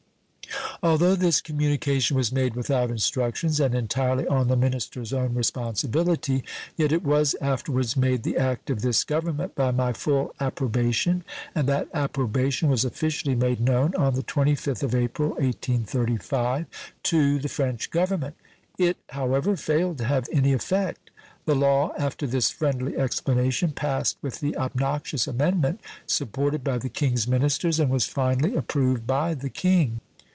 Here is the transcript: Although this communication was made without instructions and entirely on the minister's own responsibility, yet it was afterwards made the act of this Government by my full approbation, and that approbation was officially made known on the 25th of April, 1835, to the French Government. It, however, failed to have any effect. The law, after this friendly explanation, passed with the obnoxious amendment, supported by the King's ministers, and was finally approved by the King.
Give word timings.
Although 0.83 1.15
this 1.15 1.39
communication 1.41 2.17
was 2.17 2.31
made 2.31 2.55
without 2.55 2.89
instructions 2.89 3.59
and 3.59 3.73
entirely 3.75 4.27
on 4.27 4.47
the 4.47 4.55
minister's 4.57 5.13
own 5.13 5.35
responsibility, 5.35 6.43
yet 6.75 6.91
it 6.91 7.03
was 7.03 7.35
afterwards 7.39 7.95
made 7.95 8.23
the 8.23 8.35
act 8.35 8.69
of 8.71 8.81
this 8.81 9.03
Government 9.03 9.53
by 9.55 9.69
my 9.71 9.93
full 9.93 10.33
approbation, 10.39 11.23
and 11.53 11.69
that 11.69 11.87
approbation 11.93 12.67
was 12.67 12.83
officially 12.83 13.35
made 13.35 13.61
known 13.61 13.93
on 13.95 14.15
the 14.15 14.23
25th 14.23 14.81
of 14.83 14.95
April, 14.95 15.29
1835, 15.35 16.65
to 17.03 17.37
the 17.39 17.47
French 17.47 17.91
Government. 17.91 18.33
It, 18.79 18.97
however, 19.09 19.55
failed 19.55 19.99
to 19.99 20.05
have 20.05 20.27
any 20.33 20.51
effect. 20.51 21.11
The 21.45 21.53
law, 21.55 21.93
after 21.97 22.25
this 22.25 22.49
friendly 22.49 22.97
explanation, 22.97 23.71
passed 23.71 24.17
with 24.23 24.39
the 24.39 24.57
obnoxious 24.57 25.27
amendment, 25.27 25.79
supported 26.07 26.63
by 26.63 26.79
the 26.79 26.89
King's 26.89 27.27
ministers, 27.27 27.79
and 27.79 27.91
was 27.91 28.05
finally 28.07 28.55
approved 28.55 29.05
by 29.05 29.35
the 29.35 29.49
King. 29.51 30.01